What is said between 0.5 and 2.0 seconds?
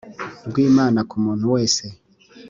imana ku muntu wese